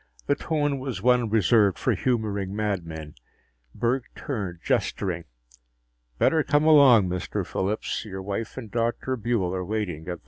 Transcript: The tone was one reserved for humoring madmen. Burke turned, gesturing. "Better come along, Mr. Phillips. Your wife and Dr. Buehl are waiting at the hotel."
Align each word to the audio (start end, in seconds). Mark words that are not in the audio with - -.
The 0.25 0.33
tone 0.33 0.79
was 0.79 1.03
one 1.03 1.29
reserved 1.29 1.77
for 1.77 1.93
humoring 1.93 2.55
madmen. 2.55 3.13
Burke 3.75 4.05
turned, 4.15 4.57
gesturing. 4.63 5.25
"Better 6.17 6.41
come 6.43 6.63
along, 6.65 7.07
Mr. 7.07 7.45
Phillips. 7.45 8.03
Your 8.03 8.23
wife 8.23 8.57
and 8.57 8.71
Dr. 8.71 9.15
Buehl 9.15 9.53
are 9.53 9.63
waiting 9.63 9.99
at 9.99 10.05
the 10.05 10.09
hotel." 10.13 10.19